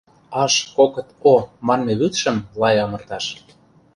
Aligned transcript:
Аш-кокыт-о 0.43 1.35
манме 1.67 1.93
вӱдшым-лай 1.99 2.75
амырташ 2.83 3.25